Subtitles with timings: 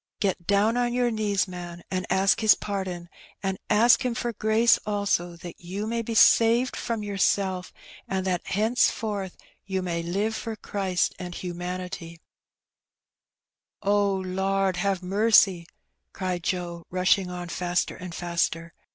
[0.19, 3.05] Get down on your knees^ man^ and ask His pardon^
[3.43, 7.71] and ask Him for grace also that you may be saved from yourself,
[8.07, 9.37] and that hence forth
[9.67, 12.19] you may live for Christ and humanity/'"
[13.83, 15.67] O Lord, have marcy!
[16.09, 18.73] ^' cried Joe, rushing on faster and faster.